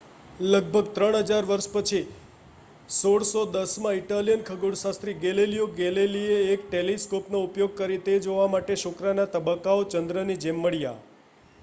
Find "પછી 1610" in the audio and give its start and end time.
1.71-3.75